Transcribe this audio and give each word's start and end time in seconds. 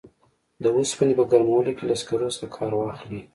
د 0.63 0.65
اوسپنې 0.77 1.13
په 1.19 1.23
ګرمولو 1.31 1.71
کې 1.77 1.83
له 1.89 1.95
سکرو 2.01 2.35
څخه 2.35 2.47
کار 2.55 2.71
واخلي. 2.75 3.21